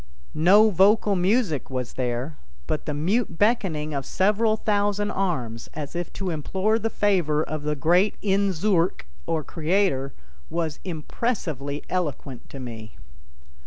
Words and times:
No 0.33 0.71
vocal 0.71 1.15
music 1.15 1.69
was 1.69 1.93
there, 1.93 2.39
but 2.65 2.87
the 2.87 2.93
mute 2.95 3.37
beckoning 3.37 3.93
of 3.93 4.03
several 4.03 4.55
thousand 4.57 5.11
arms, 5.11 5.69
as 5.75 5.95
if 5.95 6.11
to 6.13 6.31
implore 6.31 6.79
the 6.79 6.89
favor 6.89 7.43
of 7.43 7.61
the 7.61 7.75
great 7.75 8.15
Inzoork 8.23 9.05
or 9.27 9.43
Creator, 9.43 10.11
was 10.49 10.79
impressively 10.83 11.83
eloquent 11.87 12.49
to 12.49 12.59
me. 12.59 12.95